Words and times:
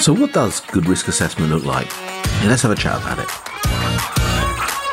So, 0.00 0.12
what 0.12 0.32
does 0.32 0.60
good 0.60 0.86
risk 0.86 1.08
assessment 1.08 1.50
look 1.50 1.64
like? 1.64 1.90
Yeah, 1.90 2.44
let's 2.46 2.62
have 2.62 2.70
a 2.70 2.76
chat 2.76 3.02
about 3.02 3.18
it. 3.18 3.26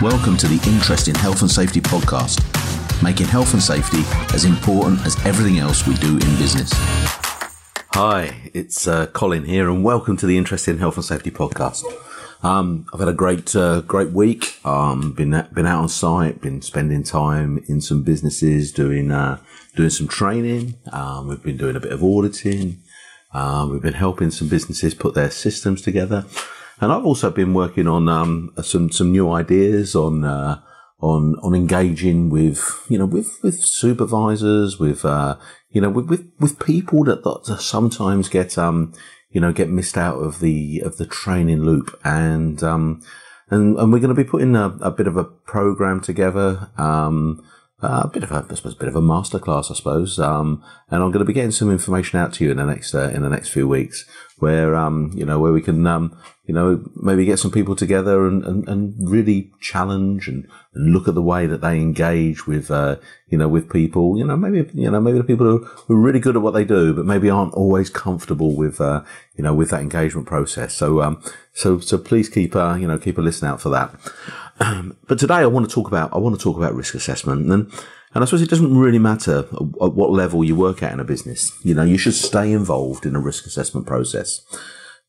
Welcome 0.02 0.36
to 0.38 0.48
the 0.48 0.60
Interesting 0.66 1.14
Health 1.14 1.42
and 1.42 1.50
Safety 1.50 1.80
podcast, 1.80 2.42
making 3.04 3.28
health 3.28 3.54
and 3.54 3.62
safety 3.62 4.02
as 4.34 4.46
important 4.46 5.06
as 5.06 5.16
everything 5.24 5.60
else 5.60 5.86
we 5.86 5.94
do 5.96 6.14
in 6.14 6.38
business. 6.38 6.72
Hi, 7.94 8.50
it's 8.56 8.88
uh, 8.88 9.06
Colin 9.06 9.46
here, 9.46 9.70
and 9.70 9.84
welcome 9.84 10.18
to 10.18 10.26
the 10.26 10.40
Interesting 10.40 10.80
Health 10.80 10.96
and 10.96 11.06
Safety 11.06 11.30
podcast. 11.30 11.84
Um, 12.44 12.88
I've 12.92 13.00
had 13.00 13.10
a 13.10 13.14
great, 13.14 13.56
uh, 13.56 13.82
great 13.82 14.10
week. 14.10 14.60
Um, 14.66 15.12
been 15.12 15.48
been 15.54 15.68
out 15.68 15.84
on 15.84 15.90
site, 15.90 16.42
been 16.42 16.64
spending 16.64 17.04
time 17.04 17.64
in 17.68 17.80
some 17.80 18.02
businesses, 18.02 18.72
doing 18.72 19.12
uh, 19.12 19.38
doing 19.76 19.92
some 19.92 20.08
training. 20.08 20.76
Um, 20.92 21.28
we've 21.28 21.44
been 21.44 21.58
doing 21.58 21.76
a 21.76 21.80
bit 21.80 21.92
of 21.92 22.04
auditing. 22.04 22.82
Um, 23.36 23.70
we've 23.70 23.82
been 23.82 23.94
helping 23.94 24.32
some 24.32 24.48
businesses 24.48 24.94
put 24.94 25.14
their 25.14 25.30
systems 25.30 25.82
together, 25.82 26.26
and 26.80 26.90
I've 26.90 27.06
also 27.06 27.30
been 27.30 27.54
working 27.54 27.86
on 27.86 28.08
um, 28.08 28.54
some 28.64 28.90
some 28.92 29.12
new 29.12 29.30
ideas 29.30 29.94
on 29.94 30.24
uh, 30.24 30.62
on 31.02 31.36
on 31.44 31.54
engaging 31.54 32.30
with 32.30 32.86
you 32.88 32.98
know 32.98 33.06
with 33.06 33.38
with 33.44 33.62
supervisors, 33.62 34.80
with 34.80 35.04
uh, 35.04 35.36
you 35.70 35.82
know 35.82 35.90
with, 35.90 36.10
with 36.10 36.32
with 36.40 36.60
people 36.60 37.04
that, 37.04 37.24
that 37.24 37.60
sometimes 37.60 38.30
get 38.30 38.58
um 38.58 38.94
you 39.32 39.42
know 39.42 39.52
get 39.52 39.70
missed 39.70 39.98
out 39.98 40.20
of 40.20 40.40
the 40.40 40.80
of 40.86 40.96
the 40.96 41.06
training 41.06 41.64
loop, 41.64 42.00
and 42.06 42.64
um 42.64 43.02
and 43.50 43.78
and 43.78 43.92
we're 43.92 44.00
going 44.00 44.16
to 44.16 44.24
be 44.24 44.30
putting 44.30 44.56
a, 44.56 44.78
a 44.80 44.92
bit 44.92 45.08
of 45.08 45.18
a 45.18 45.26
program 45.26 46.00
together. 46.00 46.70
Um, 46.78 47.44
uh, 47.82 48.04
a 48.06 48.08
bit 48.08 48.24
of 48.24 48.32
a, 48.32 48.46
I 48.50 48.56
suppose, 48.56 48.74
a 48.74 48.78
bit 48.78 48.88
of 48.88 48.96
a 48.96 49.02
masterclass, 49.02 49.70
I 49.70 49.74
suppose. 49.76 50.18
Um, 50.18 50.64
and 50.90 51.04
I'm 51.04 51.12
going 51.12 51.20
to 51.20 51.26
be 51.26 51.34
getting 51.34 51.52
some 51.52 51.70
information 51.70 52.20
out 52.20 52.34
to 52.36 52.46
you 52.46 52.52
in 52.52 52.58
the 52.58 52.66
next 52.66 52.96
uh, 52.96 53.12
in 53.14 53.22
the 53.22 53.30
next 53.30 53.50
few 53.50 53.68
weeks, 53.68 54.06
where 54.38 54.76
um, 54.76 55.12
you 55.14 55.26
know, 55.26 55.40
where 55.40 55.52
we 55.52 55.62
can, 55.62 55.86
um, 55.86 56.18
you 56.46 56.54
know, 56.54 56.84
maybe 56.96 57.26
get 57.26 57.38
some 57.38 57.52
people 57.52 57.76
together 57.76 58.28
and, 58.28 58.46
and, 58.46 58.68
and 58.70 58.96
really 58.98 59.52
challenge 59.60 60.30
and, 60.30 60.48
and 60.74 60.94
look 60.94 61.10
at 61.10 61.16
the 61.16 61.22
way 61.22 61.48
that 61.48 61.60
they 61.60 61.76
engage 61.82 62.48
with, 62.48 62.72
uh, 62.72 62.96
you 63.28 63.38
know, 63.38 63.50
with 63.50 63.70
people. 63.70 64.18
You 64.18 64.26
know, 64.26 64.38
maybe 64.38 64.70
you 64.74 64.90
know, 64.90 65.02
maybe 65.02 65.18
the 65.18 65.26
people 65.26 65.46
who, 65.46 65.68
are 65.94 66.00
really 66.00 66.22
good 66.22 66.38
at 66.38 66.42
what 66.42 66.54
they 66.54 66.64
do, 66.64 66.94
but 66.94 67.06
maybe 67.06 67.30
aren't 67.30 67.56
always 67.56 67.90
comfortable 67.90 68.56
with, 68.56 68.80
uh, 68.80 69.04
you 69.36 69.44
know, 69.44 69.54
with 69.54 69.72
that 69.72 69.82
engagement 69.82 70.28
process. 70.28 70.74
So, 70.74 71.02
um, 71.02 71.22
so, 71.52 71.80
so 71.80 71.98
please 71.98 72.30
keep, 72.30 72.56
uh, 72.56 72.76
you 72.76 72.88
know, 72.88 72.98
keep 72.98 73.18
a 73.18 73.22
listen 73.22 73.50
out 73.50 73.60
for 73.60 73.70
that. 73.70 73.94
Um, 74.60 74.98
but 75.08 75.20
today 75.20 75.36
I 75.36 75.46
want 75.48 75.68
to 75.68 75.74
talk 75.74 75.88
about 75.88 76.14
I 76.14 76.18
want 76.18 76.38
to 76.38 76.42
talk 76.42 76.58
about 76.58 76.76
risk 76.76 76.96
assessment 76.96 77.50
and 77.52 77.72
and 78.14 78.24
I 78.24 78.26
suppose 78.26 78.42
it 78.42 78.50
doesn't 78.50 78.78
really 78.78 79.00
matter 79.00 79.40
at 79.40 79.94
what 79.94 80.12
level 80.12 80.44
you 80.44 80.56
work 80.56 80.82
at 80.82 80.94
in 80.94 81.02
a 81.02 81.04
business. 81.04 81.52
You 81.64 81.76
know, 81.76 81.84
you 81.84 81.98
should 81.98 82.14
stay 82.14 82.54
involved 82.54 83.06
in 83.06 83.14
a 83.14 83.20
risk 83.20 83.46
assessment 83.46 83.86
process 83.86 84.42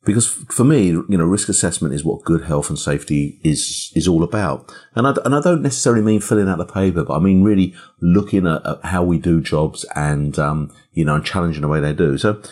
because 0.05 0.27
for 0.27 0.65
me, 0.65 0.87
you 0.87 1.05
know, 1.09 1.25
risk 1.25 1.49
assessment 1.49 1.95
is 1.95 2.05
what 2.05 2.25
good 2.25 2.45
health 2.45 2.69
and 2.69 2.79
safety 2.79 3.41
is 3.45 3.93
is 3.95 4.09
all 4.09 4.25
about. 4.25 4.75
And 4.97 5.07
I, 5.07 5.15
and 5.25 5.35
I 5.37 5.41
don't 5.41 5.63
necessarily 5.63 6.03
mean 6.03 6.21
filling 6.21 6.49
out 6.49 6.59
the 6.59 6.67
paper, 6.67 7.05
but 7.05 7.17
I 7.17 7.21
mean 7.21 7.45
really 7.45 7.75
looking 8.01 8.47
at, 8.47 8.67
at 8.67 8.85
how 8.85 9.05
we 9.05 9.19
do 9.19 9.41
jobs 9.41 9.85
and 9.95 10.37
um, 10.41 10.73
you 10.93 11.05
know, 11.05 11.15
and 11.15 11.25
challenging 11.25 11.63
the 11.63 11.69
way 11.69 11.79
they 11.79 11.93
do. 11.93 12.19
So 12.19 12.43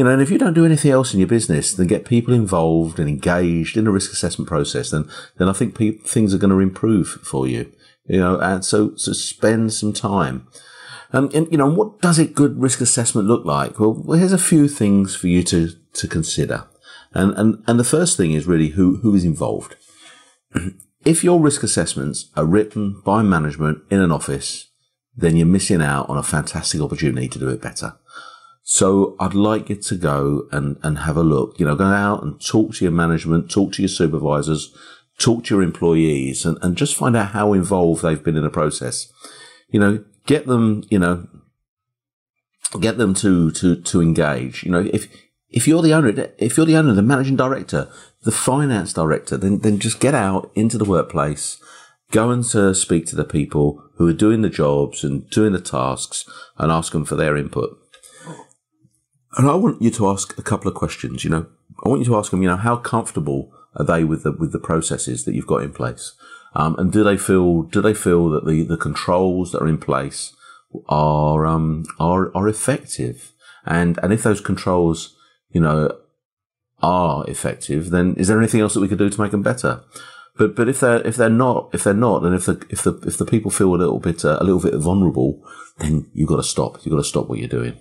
you 0.00 0.04
know, 0.04 0.12
and 0.12 0.22
if 0.22 0.30
you 0.30 0.38
don't 0.38 0.54
do 0.54 0.64
anything 0.64 0.92
else 0.92 1.12
in 1.12 1.20
your 1.20 1.28
business, 1.28 1.74
then 1.74 1.86
get 1.86 2.06
people 2.06 2.32
involved 2.32 2.98
and 2.98 3.06
engaged 3.06 3.76
in 3.76 3.84
the 3.84 3.90
risk 3.90 4.10
assessment 4.10 4.48
process, 4.48 4.88
then, 4.88 5.06
then 5.36 5.46
I 5.46 5.52
think 5.52 5.74
pe- 5.74 5.98
things 5.98 6.32
are 6.32 6.38
going 6.38 6.52
to 6.52 6.58
improve 6.58 7.06
for 7.22 7.46
you. 7.46 7.70
You 8.06 8.20
know, 8.20 8.40
and 8.40 8.64
so, 8.64 8.96
so 8.96 9.12
spend 9.12 9.74
some 9.74 9.92
time. 9.92 10.48
Um, 11.12 11.28
and, 11.34 11.52
you 11.52 11.58
know, 11.58 11.70
what 11.70 12.00
does 12.00 12.18
a 12.18 12.24
good 12.24 12.58
risk 12.58 12.80
assessment 12.80 13.28
look 13.28 13.44
like? 13.44 13.78
Well, 13.78 13.92
well, 13.92 14.18
here's 14.18 14.32
a 14.32 14.38
few 14.38 14.68
things 14.68 15.14
for 15.14 15.28
you 15.28 15.42
to, 15.42 15.72
to 15.92 16.08
consider. 16.08 16.64
And, 17.12 17.34
and, 17.34 17.62
and 17.66 17.78
the 17.78 17.84
first 17.84 18.16
thing 18.16 18.32
is 18.32 18.46
really 18.46 18.68
who, 18.68 19.00
who 19.02 19.14
is 19.14 19.26
involved. 19.26 19.76
if 21.04 21.22
your 21.22 21.40
risk 21.40 21.62
assessments 21.62 22.30
are 22.38 22.46
written 22.46 23.02
by 23.04 23.20
management 23.20 23.82
in 23.90 24.00
an 24.00 24.12
office, 24.12 24.70
then 25.14 25.36
you're 25.36 25.46
missing 25.46 25.82
out 25.82 26.08
on 26.08 26.16
a 26.16 26.22
fantastic 26.22 26.80
opportunity 26.80 27.28
to 27.28 27.38
do 27.38 27.50
it 27.50 27.60
better. 27.60 27.98
So 28.72 29.16
I'd 29.18 29.34
like 29.34 29.68
you 29.68 29.74
to 29.74 29.96
go 29.96 30.46
and, 30.52 30.76
and 30.84 30.98
have 30.98 31.16
a 31.16 31.24
look, 31.24 31.58
you 31.58 31.66
know, 31.66 31.74
go 31.74 31.86
out 31.86 32.22
and 32.22 32.40
talk 32.40 32.72
to 32.74 32.84
your 32.84 32.92
management, 32.92 33.50
talk 33.50 33.72
to 33.72 33.82
your 33.82 33.88
supervisors, 33.88 34.72
talk 35.18 35.42
to 35.44 35.56
your 35.56 35.64
employees 35.64 36.44
and, 36.46 36.56
and 36.62 36.76
just 36.76 36.94
find 36.94 37.16
out 37.16 37.32
how 37.32 37.52
involved 37.52 38.02
they've 38.02 38.22
been 38.22 38.36
in 38.36 38.44
the 38.44 38.48
process. 38.48 39.12
You 39.70 39.80
know, 39.80 40.04
get 40.24 40.46
them, 40.46 40.84
you 40.88 41.00
know, 41.00 41.26
get 42.78 42.96
them 42.96 43.12
to, 43.14 43.50
to, 43.50 43.74
to 43.74 44.00
engage. 44.00 44.62
You 44.62 44.70
know, 44.70 44.88
if, 44.92 45.08
if 45.48 45.66
you're 45.66 45.82
the 45.82 45.92
owner, 45.92 46.28
if 46.38 46.56
you're 46.56 46.64
the 46.64 46.76
owner, 46.76 46.94
the 46.94 47.02
managing 47.02 47.36
director, 47.36 47.90
the 48.22 48.30
finance 48.30 48.92
director, 48.92 49.36
then, 49.36 49.58
then 49.58 49.80
just 49.80 49.98
get 49.98 50.14
out 50.14 50.48
into 50.54 50.78
the 50.78 50.84
workplace, 50.84 51.60
go 52.12 52.30
and 52.30 52.44
to 52.50 52.72
speak 52.76 53.06
to 53.06 53.16
the 53.16 53.24
people 53.24 53.82
who 53.96 54.06
are 54.06 54.12
doing 54.12 54.42
the 54.42 54.48
jobs 54.48 55.02
and 55.02 55.28
doing 55.28 55.52
the 55.52 55.60
tasks 55.60 56.24
and 56.56 56.70
ask 56.70 56.92
them 56.92 57.04
for 57.04 57.16
their 57.16 57.36
input. 57.36 57.76
And 59.36 59.48
I 59.48 59.54
want 59.54 59.80
you 59.80 59.90
to 59.90 60.08
ask 60.08 60.36
a 60.38 60.42
couple 60.42 60.68
of 60.68 60.74
questions. 60.74 61.24
You 61.24 61.30
know, 61.30 61.46
I 61.84 61.88
want 61.88 62.00
you 62.00 62.06
to 62.06 62.16
ask 62.16 62.30
them. 62.30 62.42
You 62.42 62.48
know, 62.48 62.56
how 62.56 62.76
comfortable 62.76 63.52
are 63.76 63.84
they 63.84 64.04
with 64.04 64.24
the 64.24 64.32
with 64.32 64.52
the 64.52 64.58
processes 64.58 65.24
that 65.24 65.34
you've 65.34 65.46
got 65.46 65.62
in 65.62 65.72
place, 65.72 66.14
um, 66.54 66.76
and 66.78 66.92
do 66.92 67.04
they 67.04 67.16
feel 67.16 67.62
do 67.62 67.80
they 67.80 67.94
feel 67.94 68.28
that 68.30 68.46
the 68.46 68.64
the 68.64 68.76
controls 68.76 69.52
that 69.52 69.62
are 69.62 69.68
in 69.68 69.78
place 69.78 70.34
are 70.88 71.46
um 71.46 71.84
are 71.98 72.34
are 72.36 72.48
effective? 72.48 73.32
And 73.64 73.98
and 74.02 74.12
if 74.12 74.22
those 74.22 74.40
controls, 74.40 75.16
you 75.50 75.60
know, 75.60 75.96
are 76.82 77.28
effective, 77.28 77.90
then 77.90 78.14
is 78.14 78.28
there 78.28 78.38
anything 78.38 78.60
else 78.60 78.74
that 78.74 78.80
we 78.80 78.88
could 78.88 78.98
do 78.98 79.10
to 79.10 79.20
make 79.20 79.30
them 79.30 79.42
better? 79.42 79.82
But 80.36 80.56
but 80.56 80.68
if 80.68 80.80
they're 80.80 81.06
if 81.06 81.16
they're 81.16 81.28
not 81.28 81.70
if 81.72 81.84
they're 81.84 81.94
not, 81.94 82.24
and 82.24 82.34
if 82.34 82.46
the 82.46 82.64
if 82.70 82.82
the 82.82 82.94
if 83.06 83.16
the 83.16 83.26
people 83.26 83.50
feel 83.50 83.74
a 83.74 83.76
little 83.76 84.00
bit 84.00 84.24
uh, 84.24 84.38
a 84.40 84.44
little 84.44 84.60
bit 84.60 84.74
vulnerable, 84.74 85.46
then 85.78 86.10
you've 86.14 86.28
got 86.28 86.36
to 86.36 86.42
stop. 86.42 86.78
You've 86.84 86.92
got 86.92 87.02
to 87.02 87.08
stop 87.08 87.28
what 87.28 87.38
you're 87.38 87.48
doing. 87.48 87.78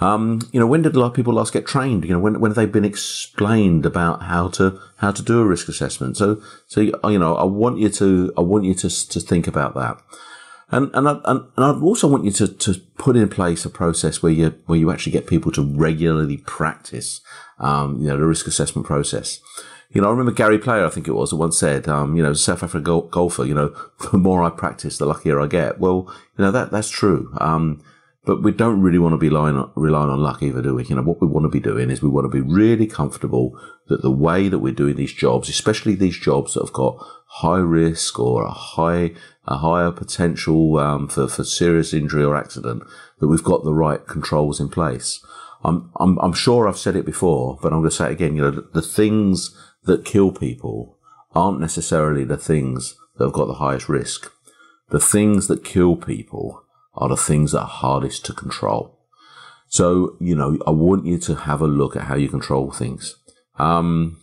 Um, 0.00 0.40
you 0.52 0.58
know, 0.58 0.66
when 0.66 0.82
did 0.82 0.96
a 0.96 0.98
lot 0.98 1.06
of 1.06 1.14
people 1.14 1.34
last 1.34 1.52
get 1.52 1.66
trained? 1.66 2.04
You 2.04 2.10
know, 2.10 2.18
when, 2.18 2.40
when 2.40 2.50
have 2.50 2.56
they 2.56 2.66
been 2.66 2.84
explained 2.84 3.86
about 3.86 4.24
how 4.24 4.48
to, 4.50 4.80
how 4.96 5.12
to 5.12 5.22
do 5.22 5.40
a 5.40 5.46
risk 5.46 5.68
assessment? 5.68 6.16
So, 6.16 6.42
so, 6.66 6.80
you 6.80 7.18
know, 7.18 7.36
I 7.36 7.44
want 7.44 7.78
you 7.78 7.88
to, 7.90 8.32
I 8.36 8.40
want 8.40 8.64
you 8.64 8.74
to, 8.74 9.08
to 9.08 9.20
think 9.20 9.46
about 9.46 9.74
that. 9.74 10.00
And, 10.70 10.90
and, 10.94 11.08
I, 11.08 11.20
and, 11.26 11.46
I 11.56 11.70
also 11.70 12.08
want 12.08 12.24
you 12.24 12.32
to, 12.32 12.48
to 12.48 12.74
put 12.98 13.16
in 13.16 13.28
place 13.28 13.64
a 13.64 13.70
process 13.70 14.22
where 14.22 14.32
you, 14.32 14.58
where 14.66 14.78
you 14.78 14.90
actually 14.90 15.12
get 15.12 15.26
people 15.26 15.52
to 15.52 15.62
regularly 15.62 16.38
practice, 16.38 17.20
um, 17.58 18.00
you 18.00 18.08
know, 18.08 18.16
the 18.16 18.26
risk 18.26 18.46
assessment 18.48 18.86
process. 18.86 19.40
You 19.90 20.00
know, 20.00 20.08
I 20.08 20.10
remember 20.10 20.32
Gary 20.32 20.58
Player, 20.58 20.84
I 20.84 20.90
think 20.90 21.06
it 21.06 21.12
was, 21.12 21.30
that 21.30 21.36
once 21.36 21.56
said, 21.56 21.86
um, 21.86 22.16
you 22.16 22.22
know, 22.22 22.32
South 22.32 22.64
African 22.64 22.82
gol- 22.82 23.02
golfer, 23.02 23.44
you 23.44 23.54
know, 23.54 23.76
the 24.10 24.18
more 24.18 24.42
I 24.42 24.50
practice, 24.50 24.98
the 24.98 25.06
luckier 25.06 25.40
I 25.40 25.46
get. 25.46 25.78
Well, 25.78 26.12
you 26.36 26.44
know, 26.44 26.50
that, 26.50 26.72
that's 26.72 26.90
true. 26.90 27.32
Um, 27.40 27.80
but 28.24 28.42
we 28.42 28.52
don't 28.52 28.80
really 28.80 28.98
want 28.98 29.12
to 29.12 29.18
be 29.18 29.28
relying 29.28 29.56
on, 29.56 29.70
relying 29.74 30.08
on 30.08 30.20
luck 30.20 30.42
either, 30.42 30.62
do 30.62 30.74
we? 30.74 30.84
You 30.84 30.96
know, 30.96 31.02
what 31.02 31.20
we 31.20 31.26
want 31.26 31.44
to 31.44 31.50
be 31.50 31.60
doing 31.60 31.90
is 31.90 32.02
we 32.02 32.08
want 32.08 32.24
to 32.24 32.28
be 32.28 32.40
really 32.40 32.86
comfortable 32.86 33.58
that 33.88 34.02
the 34.02 34.10
way 34.10 34.48
that 34.48 34.60
we're 34.60 34.72
doing 34.72 34.96
these 34.96 35.12
jobs, 35.12 35.48
especially 35.48 35.94
these 35.94 36.18
jobs 36.18 36.54
that 36.54 36.62
have 36.62 36.72
got 36.72 36.96
high 37.26 37.58
risk 37.58 38.18
or 38.18 38.44
a 38.44 38.50
high, 38.50 39.12
a 39.46 39.58
higher 39.58 39.90
potential 39.90 40.78
um, 40.78 41.06
for, 41.08 41.28
for 41.28 41.44
serious 41.44 41.92
injury 41.92 42.24
or 42.24 42.34
accident, 42.34 42.82
that 43.20 43.28
we've 43.28 43.44
got 43.44 43.62
the 43.62 43.74
right 43.74 44.06
controls 44.06 44.58
in 44.58 44.70
place. 44.70 45.22
I'm, 45.62 45.90
I'm, 46.00 46.18
I'm 46.18 46.32
sure 46.32 46.66
I've 46.66 46.78
said 46.78 46.96
it 46.96 47.04
before, 47.04 47.58
but 47.60 47.72
I'm 47.72 47.80
going 47.80 47.90
to 47.90 47.96
say 47.96 48.06
it 48.06 48.12
again. 48.12 48.36
You 48.36 48.42
know, 48.42 48.50
the, 48.50 48.68
the 48.74 48.82
things 48.82 49.54
that 49.84 50.04
kill 50.04 50.30
people 50.30 50.96
aren't 51.34 51.60
necessarily 51.60 52.24
the 52.24 52.36
things 52.38 52.96
that 53.16 53.24
have 53.24 53.34
got 53.34 53.48
the 53.48 53.54
highest 53.54 53.88
risk. 53.88 54.30
The 54.90 55.00
things 55.00 55.46
that 55.48 55.64
kill 55.64 55.96
people 55.96 56.63
are 56.96 57.08
the 57.08 57.16
things 57.16 57.52
that 57.52 57.62
are 57.62 57.66
hardest 57.66 58.24
to 58.26 58.32
control. 58.32 58.98
So, 59.68 60.16
you 60.20 60.36
know, 60.36 60.58
I 60.66 60.70
want 60.70 61.06
you 61.06 61.18
to 61.18 61.34
have 61.34 61.60
a 61.60 61.66
look 61.66 61.96
at 61.96 62.04
how 62.04 62.14
you 62.14 62.28
control 62.28 62.70
things. 62.70 63.16
Um, 63.58 64.20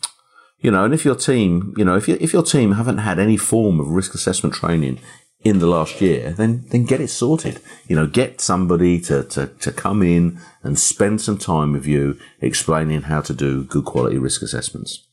you 0.60 0.72
know, 0.72 0.86
and 0.86 0.94
if 0.94 1.04
your 1.04 1.16
team, 1.16 1.74
you 1.76 1.84
know, 1.84 1.96
if, 1.96 2.08
you, 2.08 2.18
if 2.22 2.34
your 2.34 2.44
team 2.44 2.74
haven't 2.74 3.00
had 3.00 3.20
any 3.20 3.36
form 3.36 3.80
of 3.80 3.90
risk 3.90 4.14
assessment 4.14 4.56
training 4.56 5.00
in 5.44 5.60
the 5.60 5.68
last 5.68 6.00
year, 6.00 6.32
then, 6.32 6.66
then 6.70 6.86
get 6.86 7.02
it 7.02 7.08
sorted. 7.10 7.60
You 7.88 7.96
know, 7.96 8.06
get 8.06 8.40
somebody 8.40 9.00
to, 9.02 9.24
to, 9.24 9.48
to 9.48 9.72
come 9.72 10.04
in 10.04 10.40
and 10.62 10.78
spend 10.78 11.20
some 11.20 11.38
time 11.38 11.74
with 11.74 11.88
you 11.88 12.18
explaining 12.40 13.04
how 13.04 13.22
to 13.22 13.34
do 13.34 13.64
good 13.64 13.86
quality 13.86 14.20
risk 14.20 14.44
assessments. 14.44 15.04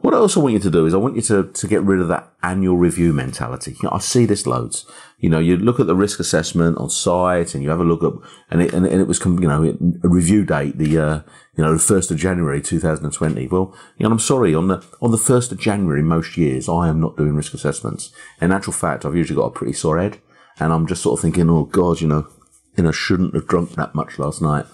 What 0.00 0.14
I 0.14 0.18
also 0.18 0.40
want 0.40 0.52
you 0.52 0.60
to 0.60 0.70
do 0.70 0.86
is 0.86 0.94
I 0.94 0.98
want 0.98 1.16
you 1.16 1.22
to, 1.22 1.44
to 1.44 1.66
get 1.66 1.82
rid 1.82 2.00
of 2.00 2.06
that 2.06 2.32
annual 2.40 2.76
review 2.76 3.12
mentality. 3.12 3.72
You 3.72 3.80
know, 3.82 3.90
I 3.92 3.98
see 3.98 4.26
this 4.26 4.46
loads. 4.46 4.86
You 5.18 5.28
know, 5.28 5.40
you 5.40 5.56
look 5.56 5.80
at 5.80 5.88
the 5.88 5.96
risk 5.96 6.20
assessment 6.20 6.78
on 6.78 6.88
site 6.88 7.52
and 7.52 7.64
you 7.64 7.70
have 7.70 7.80
a 7.80 7.84
look 7.84 8.04
at, 8.04 8.12
and 8.48 8.62
it, 8.62 8.72
and 8.72 8.86
and 8.86 9.00
it 9.00 9.08
was, 9.08 9.18
you 9.24 9.40
know, 9.40 9.76
a 10.04 10.08
review 10.08 10.44
date, 10.44 10.78
the, 10.78 10.98
uh, 10.98 11.20
you 11.56 11.64
know, 11.64 11.74
the 11.74 11.82
1st 11.82 12.12
of 12.12 12.16
January 12.16 12.62
2020. 12.62 13.48
Well, 13.48 13.76
you 13.96 14.04
know, 14.06 14.12
I'm 14.12 14.20
sorry, 14.20 14.54
on 14.54 14.68
the, 14.68 14.84
on 15.02 15.10
the 15.10 15.16
1st 15.16 15.50
of 15.50 15.58
January, 15.58 16.02
most 16.02 16.36
years, 16.36 16.68
I 16.68 16.88
am 16.88 17.00
not 17.00 17.16
doing 17.16 17.34
risk 17.34 17.52
assessments. 17.52 18.12
In 18.40 18.52
actual 18.52 18.74
fact, 18.74 19.04
I've 19.04 19.16
usually 19.16 19.36
got 19.36 19.46
a 19.46 19.50
pretty 19.50 19.72
sore 19.72 19.98
head 19.98 20.18
and 20.60 20.72
I'm 20.72 20.86
just 20.86 21.02
sort 21.02 21.18
of 21.18 21.22
thinking, 21.22 21.50
oh 21.50 21.64
God, 21.64 22.00
you 22.00 22.06
know, 22.06 22.28
you 22.76 22.84
know, 22.84 22.92
shouldn't 22.92 23.34
have 23.34 23.48
drunk 23.48 23.72
that 23.72 23.96
much 23.96 24.20
last 24.20 24.40
night. 24.40 24.66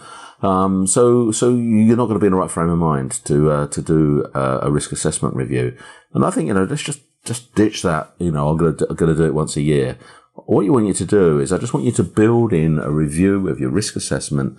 Um, 0.45 0.87
so, 0.87 1.33
so 1.33 1.55
you're 1.57 1.97
not 1.97 2.07
going 2.07 2.19
to 2.19 2.21
be 2.21 2.27
in 2.27 2.33
the 2.33 2.39
right 2.39 2.51
frame 2.51 2.69
of 2.69 2.79
mind 2.79 3.25
to 3.25 3.51
uh, 3.51 3.67
to 3.69 3.81
do 3.81 4.27
uh, 4.35 4.59
a 4.63 4.71
risk 4.71 4.93
assessment 4.93 5.35
review. 5.35 5.75
And 6.13 6.23
I 6.23 6.31
think 6.31 6.49
you 6.49 6.55
know, 6.55 6.65
let's 6.65 6.83
just 6.83 7.01
just 7.25 7.55
ditch 7.55 7.83
that. 7.83 8.13
You 8.19 8.31
know, 8.31 8.49
I'm 8.51 8.59
going 8.59 8.77
to 8.77 8.87
I'm 8.91 8.97
going 8.97 9.11
to 9.11 9.17
do 9.17 9.25
it 9.25 9.35
once 9.35 9.57
a 9.57 9.63
year. 9.63 9.97
What 10.35 10.67
you 10.67 10.73
want 10.75 10.87
you 10.87 10.93
to 10.95 11.07
do 11.07 11.39
is, 11.41 11.51
I 11.51 11.59
just 11.59 11.73
want 11.73 11.87
you 11.87 11.93
to 11.93 12.03
build 12.03 12.53
in 12.53 12.79
a 12.79 12.91
review 12.91 13.49
of 13.49 13.59
your 13.59 13.71
risk 13.71 13.97
assessment, 13.97 14.59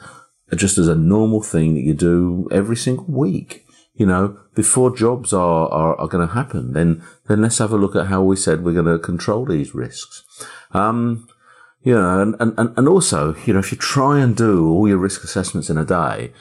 just 0.56 0.80
as 0.80 0.88
a 0.88 0.96
normal 0.96 1.44
thing 1.44 1.76
that 1.76 1.84
you 1.84 1.94
do 1.94 2.48
every 2.52 2.78
single 2.78 3.06
week. 3.06 3.68
You 3.94 4.08
know, 4.08 4.40
before 4.56 4.96
jobs 4.96 5.34
are 5.34 5.70
are, 5.70 5.96
are 6.00 6.08
going 6.08 6.28
to 6.28 6.34
happen, 6.34 6.74
then 6.74 7.04
then 7.28 7.44
let's 7.44 7.60
have 7.60 7.72
a 7.72 7.78
look 7.78 7.96
at 7.96 8.08
how 8.08 8.24
we 8.24 8.38
said 8.38 8.64
we're 8.64 8.74
going 8.82 8.86
to 8.86 8.98
control 8.98 9.46
these 9.46 9.76
risks. 9.76 10.24
Um, 10.72 11.28
know, 11.94 12.22
and, 12.22 12.36
and, 12.40 12.74
and 12.78 12.88
also, 12.88 13.36
you 13.46 13.54
know, 13.54 13.60
if 13.60 13.72
you 13.72 13.78
try 13.78 14.20
and 14.20 14.36
do 14.36 14.68
all 14.68 14.88
your 14.88 14.98
risk 14.98 15.24
assessments 15.24 15.70
in 15.70 15.78
a 15.78 15.86
day, 15.86 16.32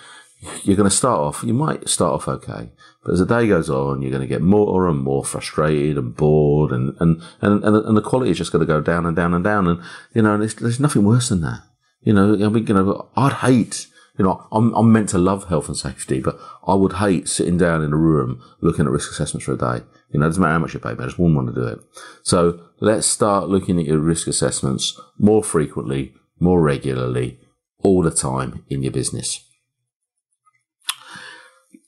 you're 0.62 0.76
going 0.76 0.88
to 0.88 0.94
start 0.94 1.20
off, 1.20 1.43
you 1.43 1.52
might 1.52 1.88
start 1.88 2.14
off 2.14 2.29
okay. 2.29 2.70
But 3.02 3.12
as 3.12 3.19
the 3.19 3.26
day 3.26 3.46
goes 3.46 3.69
on, 3.69 4.00
you're 4.00 4.11
going 4.11 4.23
to 4.23 4.26
get 4.26 4.41
more 4.41 4.88
and 4.88 4.99
more 4.99 5.25
frustrated 5.25 5.99
and 5.99 6.17
bored 6.17 6.73
and, 6.73 6.96
and, 7.00 7.23
and, 7.43 7.62
and, 7.62 7.76
and 7.76 7.96
the 7.96 8.02
quality 8.02 8.31
is 8.31 8.38
just 8.38 8.52
going 8.52 8.67
to 8.67 8.73
go 8.73 8.81
down 8.81 9.05
and 9.05 9.14
down 9.14 9.35
and 9.35 9.44
down. 9.44 9.69
And, 9.69 9.82
you 10.14 10.23
know, 10.23 10.38
there's, 10.38 10.55
there's 10.55 10.81
nothing 10.81 11.05
worse 11.05 11.29
than 11.29 11.43
that. 11.43 11.61
You 12.02 12.14
know, 12.14 12.35
I 12.35 12.49
mean, 12.49 12.67
you 12.67 12.75
know, 12.75 13.08
I'd 13.17 13.32
hate, 13.35 13.87
you 14.16 14.25
know, 14.25 14.46
I'm, 14.52 14.72
I'm 14.75 14.93
meant 14.93 15.08
to 15.11 15.19
love 15.19 15.49
health 15.49 15.69
and 15.69 15.76
safety, 15.76 16.20
but 16.20 16.38
I 16.66 16.75
would 16.75 16.94
hate 16.94 17.28
sitting 17.28 17.58
down 17.58 17.82
in 17.82 17.93
a 17.93 17.96
room 17.96 18.43
looking 18.61 18.87
at 18.87 18.93
risk 18.93 19.11
assessments 19.11 19.44
for 19.44 19.52
a 19.52 19.58
day. 19.58 19.84
You 20.11 20.20
know, 20.20 20.26
it 20.26 20.28
doesn't 20.28 20.43
matter 20.43 20.52
how 20.52 20.58
much 20.61 20.75
you 20.75 20.81
pay, 20.81 20.94
but 20.94 21.02
I 21.02 21.06
just 21.06 21.19
wouldn't 21.19 21.37
want 21.37 21.55
to 21.55 21.61
do 21.61 21.66
it. 21.66 21.81
So 22.22 22.61
let's 22.81 23.06
start 23.06 23.49
looking 23.49 23.81
at 23.81 23.87
your 23.87 23.99
risk 23.99 24.28
assessments 24.28 24.99
more 25.19 25.43
frequently, 25.43 26.14
more 26.38 26.61
regularly, 26.61 27.40
all 27.82 28.02
the 28.02 28.12
time 28.12 28.64
in 28.69 28.82
your 28.82 28.93
business. 28.93 29.44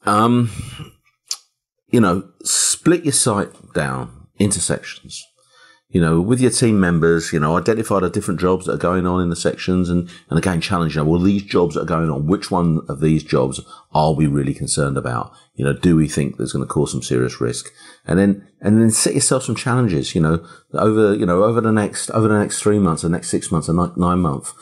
Um, 0.04 0.50
you 1.88 2.00
know, 2.00 2.28
split 2.42 3.04
your 3.04 3.12
site 3.12 3.72
down 3.72 4.26
into 4.38 4.60
sections 4.60 5.24
you 5.88 6.00
know, 6.00 6.20
with 6.20 6.40
your 6.40 6.50
team 6.50 6.80
members, 6.80 7.32
you 7.32 7.38
know, 7.38 7.56
identify 7.56 8.00
the 8.00 8.10
different 8.10 8.40
jobs 8.40 8.66
that 8.66 8.74
are 8.74 8.78
going 8.78 9.06
on 9.06 9.22
in 9.22 9.30
the 9.30 9.36
sections 9.36 9.88
and, 9.88 10.10
and 10.28 10.38
again, 10.38 10.60
challenge, 10.60 10.96
you 10.96 11.02
know, 11.02 11.08
well, 11.08 11.20
these 11.20 11.44
jobs 11.44 11.74
that 11.74 11.82
are 11.82 11.86
going 11.86 12.10
on, 12.10 12.26
which 12.26 12.50
one 12.50 12.80
of 12.88 13.00
these 13.00 13.22
jobs 13.22 13.60
are 13.92 14.12
we 14.12 14.26
really 14.26 14.52
concerned 14.52 14.98
about? 14.98 15.32
You 15.54 15.64
know, 15.64 15.72
do 15.72 15.94
we 15.94 16.08
think 16.08 16.36
there's 16.36 16.52
going 16.52 16.66
to 16.66 16.72
cause 16.72 16.90
some 16.90 17.02
serious 17.02 17.40
risk? 17.40 17.72
And 18.04 18.18
then, 18.18 18.48
and 18.60 18.80
then 18.80 18.90
set 18.90 19.14
yourself 19.14 19.44
some 19.44 19.54
challenges, 19.54 20.14
you 20.14 20.20
know, 20.20 20.44
over, 20.74 21.14
you 21.14 21.24
know, 21.24 21.44
over 21.44 21.60
the 21.60 21.72
next, 21.72 22.10
over 22.10 22.26
the 22.26 22.38
next 22.38 22.60
three 22.60 22.80
months, 22.80 23.02
the 23.02 23.08
next 23.08 23.28
six 23.28 23.52
months, 23.52 23.68
and 23.68 23.78
nine 23.96 24.18
months, 24.18 24.54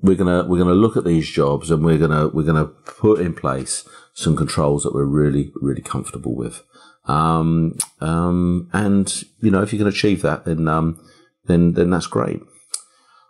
we're 0.00 0.16
going 0.16 0.28
to, 0.28 0.48
we're 0.48 0.58
going 0.58 0.68
to 0.68 0.74
look 0.74 0.96
at 0.96 1.04
these 1.04 1.28
jobs 1.28 1.70
and 1.70 1.84
we're 1.84 1.98
going 1.98 2.10
to, 2.10 2.34
we're 2.34 2.42
going 2.42 2.56
to 2.56 2.72
put 2.90 3.20
in 3.20 3.34
place 3.34 3.86
some 4.14 4.34
controls 4.34 4.82
that 4.84 4.94
we're 4.94 5.04
really, 5.04 5.52
really 5.56 5.82
comfortable 5.82 6.34
with. 6.34 6.62
Um, 7.06 7.78
um, 8.00 8.68
and 8.72 9.22
you 9.40 9.50
know, 9.50 9.62
if 9.62 9.72
you 9.72 9.78
can 9.78 9.88
achieve 9.88 10.22
that, 10.22 10.44
then 10.44 10.68
um, 10.68 11.00
then 11.46 11.72
then 11.72 11.90
that's 11.90 12.06
great. 12.06 12.40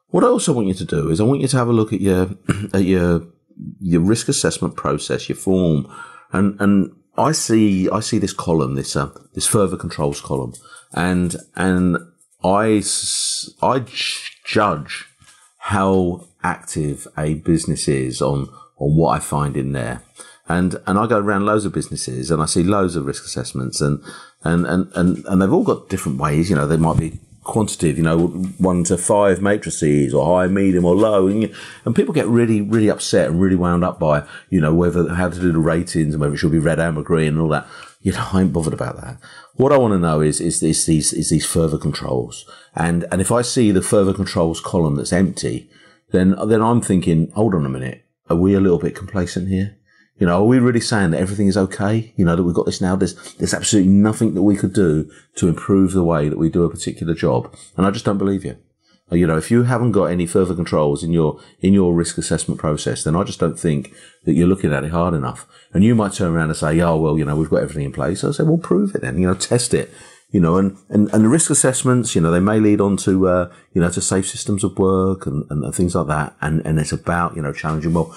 What 0.08 0.24
I 0.24 0.28
also 0.28 0.52
want 0.52 0.68
you 0.68 0.74
to 0.74 0.84
do 0.84 1.08
is 1.10 1.20
I 1.20 1.24
want 1.24 1.40
you 1.40 1.48
to 1.48 1.56
have 1.56 1.68
a 1.68 1.72
look 1.72 1.92
at 1.92 2.00
your 2.00 2.30
at 2.74 2.84
your 2.84 3.22
your 3.80 4.00
risk 4.00 4.28
assessment 4.28 4.76
process, 4.76 5.28
your 5.28 5.36
form, 5.36 5.92
and 6.32 6.60
and 6.60 6.92
I 7.16 7.32
see 7.32 7.88
I 7.90 8.00
see 8.00 8.18
this 8.18 8.32
column, 8.32 8.74
this 8.74 8.96
uh, 8.96 9.10
this 9.34 9.46
further 9.46 9.76
controls 9.76 10.20
column, 10.20 10.54
and 10.92 11.36
and 11.54 11.98
I 12.42 12.82
I 13.62 13.84
judge 14.44 15.06
how 15.58 16.26
active 16.42 17.06
a 17.16 17.34
business 17.34 17.86
is 17.86 18.20
on 18.22 18.48
on 18.78 18.96
what 18.96 19.16
I 19.16 19.20
find 19.20 19.56
in 19.56 19.72
there. 19.72 20.02
And, 20.50 20.80
and 20.88 20.98
I 20.98 21.06
go 21.06 21.18
around 21.18 21.46
loads 21.46 21.64
of 21.64 21.72
businesses 21.72 22.28
and 22.28 22.42
I 22.42 22.46
see 22.46 22.64
loads 22.64 22.96
of 22.96 23.06
risk 23.06 23.24
assessments 23.24 23.80
and, 23.80 24.02
and, 24.42 24.66
and, 24.66 24.90
and, 24.96 25.24
and 25.26 25.40
they've 25.40 25.52
all 25.52 25.62
got 25.62 25.88
different 25.88 26.18
ways. 26.18 26.50
You 26.50 26.56
know, 26.56 26.66
they 26.66 26.76
might 26.76 26.98
be 26.98 27.20
quantitative, 27.44 27.96
you 27.96 28.02
know, 28.02 28.26
one 28.58 28.82
to 28.84 28.98
five 28.98 29.40
matrices 29.40 30.12
or 30.12 30.26
high, 30.26 30.48
medium 30.48 30.84
or 30.84 30.96
low. 30.96 31.28
And, 31.28 31.54
and 31.84 31.94
people 31.94 32.12
get 32.12 32.26
really, 32.26 32.60
really 32.60 32.90
upset 32.90 33.28
and 33.28 33.40
really 33.40 33.54
wound 33.54 33.84
up 33.84 34.00
by, 34.00 34.24
you 34.48 34.60
know, 34.60 34.74
whether, 34.74 35.14
how 35.14 35.28
to 35.28 35.40
do 35.40 35.52
the 35.52 35.60
ratings 35.60 36.14
and 36.14 36.20
whether 36.20 36.34
it 36.34 36.38
should 36.38 36.50
be 36.50 36.58
red, 36.58 36.80
amber, 36.80 37.02
green 37.02 37.28
and 37.28 37.40
all 37.40 37.48
that. 37.50 37.68
You 38.00 38.10
know, 38.10 38.28
I 38.32 38.40
ain't 38.40 38.52
bothered 38.52 38.74
about 38.74 39.00
that. 39.00 39.18
What 39.54 39.72
I 39.72 39.76
want 39.76 39.92
to 39.92 39.98
know 39.98 40.20
is, 40.20 40.40
is, 40.40 40.60
is 40.64 40.84
these, 40.84 41.12
is 41.12 41.30
these 41.30 41.46
further 41.46 41.78
controls. 41.78 42.44
And, 42.74 43.04
and 43.12 43.20
if 43.20 43.30
I 43.30 43.42
see 43.42 43.70
the 43.70 43.82
further 43.82 44.12
controls 44.14 44.60
column 44.60 44.96
that's 44.96 45.12
empty, 45.12 45.70
then, 46.10 46.34
then 46.48 46.60
I'm 46.60 46.80
thinking, 46.80 47.30
hold 47.36 47.54
on 47.54 47.64
a 47.64 47.68
minute. 47.68 48.04
Are 48.28 48.36
we 48.36 48.54
a 48.54 48.60
little 48.60 48.78
bit 48.80 48.96
complacent 48.96 49.48
here? 49.48 49.76
You 50.20 50.26
know, 50.26 50.42
are 50.42 50.46
we 50.46 50.58
really 50.58 50.80
saying 50.80 51.10
that 51.10 51.20
everything 51.20 51.48
is 51.48 51.56
okay? 51.56 52.12
You 52.14 52.26
know, 52.26 52.36
that 52.36 52.42
we've 52.42 52.54
got 52.54 52.66
this 52.66 52.80
now. 52.80 52.94
There's, 52.94 53.34
there's 53.34 53.54
absolutely 53.54 53.90
nothing 53.90 54.34
that 54.34 54.42
we 54.42 54.54
could 54.54 54.74
do 54.74 55.10
to 55.36 55.48
improve 55.48 55.92
the 55.92 56.04
way 56.04 56.28
that 56.28 56.38
we 56.38 56.50
do 56.50 56.62
a 56.62 56.70
particular 56.70 57.14
job. 57.14 57.52
And 57.76 57.86
I 57.86 57.90
just 57.90 58.04
don't 58.04 58.18
believe 58.18 58.44
you. 58.44 58.58
Uh, 59.10 59.16
you 59.16 59.26
know, 59.26 59.38
if 59.38 59.50
you 59.50 59.62
haven't 59.62 59.92
got 59.92 60.04
any 60.04 60.26
further 60.26 60.54
controls 60.54 61.02
in 61.02 61.10
your, 61.10 61.40
in 61.60 61.72
your 61.72 61.94
risk 61.94 62.18
assessment 62.18 62.60
process, 62.60 63.02
then 63.02 63.16
I 63.16 63.24
just 63.24 63.40
don't 63.40 63.58
think 63.58 63.94
that 64.24 64.34
you're 64.34 64.46
looking 64.46 64.74
at 64.74 64.84
it 64.84 64.90
hard 64.90 65.14
enough. 65.14 65.46
And 65.72 65.82
you 65.82 65.94
might 65.94 66.12
turn 66.12 66.34
around 66.34 66.50
and 66.50 66.56
say, 66.56 66.78
oh, 66.80 66.96
well, 66.96 67.16
you 67.16 67.24
know, 67.24 67.34
we've 67.34 67.50
got 67.50 67.62
everything 67.62 67.86
in 67.86 67.92
place. 67.92 68.22
I 68.22 68.30
say, 68.32 68.44
well, 68.44 68.58
prove 68.58 68.94
it 68.94 69.00
then, 69.00 69.18
you 69.18 69.26
know, 69.26 69.34
test 69.34 69.72
it 69.72 69.90
you 70.32 70.40
know, 70.40 70.56
and, 70.56 70.76
and, 70.88 71.12
and 71.12 71.24
the 71.24 71.28
risk 71.28 71.50
assessments, 71.50 72.14
you 72.14 72.20
know, 72.20 72.30
they 72.30 72.40
may 72.40 72.60
lead 72.60 72.80
on 72.80 72.96
to, 72.96 73.26
uh, 73.26 73.52
you 73.72 73.80
know, 73.80 73.90
to 73.90 74.00
safe 74.00 74.28
systems 74.28 74.62
of 74.62 74.78
work 74.78 75.26
and, 75.26 75.44
and, 75.50 75.64
and, 75.64 75.74
things 75.74 75.94
like 75.94 76.06
that. 76.06 76.36
And, 76.40 76.64
and 76.64 76.78
it's 76.78 76.92
about, 76.92 77.34
you 77.34 77.42
know, 77.42 77.52
challenging, 77.52 77.92
well, 77.92 78.16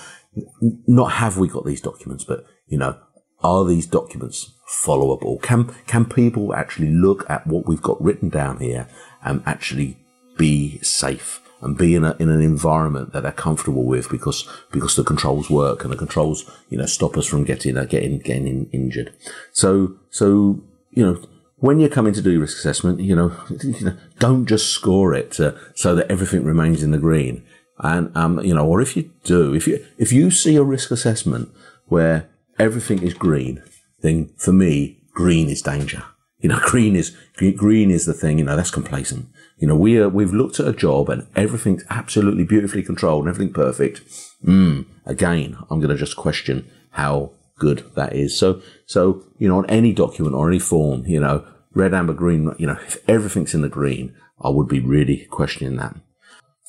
not 0.87 1.13
have 1.13 1.37
we 1.37 1.47
got 1.47 1.65
these 1.65 1.81
documents, 1.81 2.23
but 2.23 2.45
you 2.67 2.77
know, 2.77 2.97
are 3.41 3.65
these 3.65 3.85
documents 3.85 4.53
followable? 4.67 5.41
Can 5.41 5.73
can 5.87 6.05
people 6.05 6.53
actually 6.53 6.89
look 6.89 7.29
at 7.29 7.45
what 7.47 7.67
we've 7.67 7.81
got 7.81 8.01
written 8.01 8.29
down 8.29 8.59
here 8.59 8.87
and 9.23 9.43
actually 9.45 9.97
be 10.37 10.79
safe 10.79 11.39
and 11.61 11.77
be 11.77 11.95
in 11.95 12.03
a, 12.03 12.15
in 12.19 12.29
an 12.29 12.41
environment 12.41 13.13
that 13.13 13.23
they're 13.23 13.31
comfortable 13.31 13.85
with 13.85 14.09
because 14.09 14.47
because 14.71 14.95
the 14.95 15.03
controls 15.03 15.49
work 15.49 15.83
and 15.83 15.93
the 15.93 15.97
controls 15.97 16.49
you 16.69 16.77
know 16.77 16.85
stop 16.85 17.15
us 17.17 17.25
from 17.25 17.43
getting 17.43 17.77
uh, 17.77 17.85
getting 17.85 18.19
getting 18.19 18.69
injured. 18.71 19.13
So 19.51 19.95
so 20.09 20.61
you 20.91 21.05
know 21.05 21.21
when 21.63 21.79
you're 21.79 21.87
coming 21.87 22.13
to 22.13 22.21
do 22.21 22.41
risk 22.41 22.57
assessment, 22.57 22.99
you 22.99 23.15
know, 23.15 23.31
you 23.63 23.85
know 23.85 23.97
don't 24.19 24.45
just 24.45 24.67
score 24.67 25.13
it 25.13 25.39
uh, 25.39 25.53
so 25.75 25.95
that 25.95 26.11
everything 26.11 26.43
remains 26.43 26.83
in 26.83 26.91
the 26.91 26.97
green. 26.97 27.41
And, 27.79 28.15
um, 28.15 28.39
you 28.43 28.53
know, 28.53 28.67
or 28.67 28.81
if 28.81 28.95
you 28.95 29.11
do, 29.23 29.53
if 29.53 29.67
you, 29.67 29.83
if 29.97 30.11
you 30.11 30.31
see 30.31 30.55
a 30.55 30.63
risk 30.63 30.91
assessment 30.91 31.49
where 31.87 32.29
everything 32.59 33.01
is 33.03 33.13
green, 33.13 33.63
then 34.01 34.31
for 34.37 34.53
me, 34.53 34.99
green 35.11 35.49
is 35.49 35.61
danger. 35.61 36.03
You 36.39 36.49
know, 36.49 36.59
green 36.63 36.95
is, 36.95 37.15
green 37.37 37.89
is 37.89 38.05
the 38.05 38.13
thing, 38.13 38.39
you 38.39 38.45
know, 38.45 38.55
that's 38.55 38.71
complacent. 38.71 39.27
You 39.57 39.67
know, 39.67 39.75
we 39.75 39.97
are, 39.97 40.09
we've 40.09 40.33
looked 40.33 40.59
at 40.59 40.67
a 40.67 40.73
job 40.73 41.09
and 41.09 41.27
everything's 41.35 41.83
absolutely 41.89 42.43
beautifully 42.43 42.83
controlled 42.83 43.25
and 43.25 43.33
everything 43.33 43.53
perfect. 43.53 44.01
Mm, 44.43 44.85
again, 45.05 45.57
I'm 45.69 45.79
going 45.79 45.89
to 45.89 45.95
just 45.95 46.17
question 46.17 46.69
how 46.91 47.31
good 47.57 47.85
that 47.95 48.13
is. 48.13 48.37
So, 48.37 48.61
so, 48.85 49.23
you 49.37 49.47
know, 49.47 49.57
on 49.57 49.69
any 49.69 49.93
document 49.93 50.35
or 50.35 50.49
any 50.49 50.59
form, 50.59 51.05
you 51.05 51.19
know, 51.19 51.45
red, 51.73 51.93
amber, 51.93 52.13
green, 52.13 52.53
you 52.57 52.67
know, 52.67 52.77
if 52.85 52.97
everything's 53.07 53.53
in 53.53 53.61
the 53.61 53.69
green, 53.69 54.13
I 54.41 54.49
would 54.49 54.67
be 54.67 54.79
really 54.79 55.27
questioning 55.29 55.77
that 55.77 55.95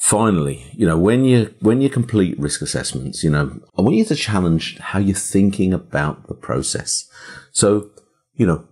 finally, 0.04 0.66
you 0.74 0.86
know, 0.86 0.98
when 0.98 1.24
you 1.24 1.54
when 1.60 1.80
you 1.80 1.88
complete 1.88 2.38
risk 2.38 2.60
assessments, 2.60 3.24
you 3.24 3.30
know, 3.30 3.58
I 3.78 3.80
want 3.80 3.96
you 3.96 4.04
to 4.04 4.14
challenge 4.14 4.78
how 4.78 4.98
you're 4.98 5.16
thinking 5.16 5.72
about 5.72 6.28
the 6.28 6.34
process. 6.34 7.08
So, 7.52 7.90
you 8.34 8.46
know, 8.46 8.68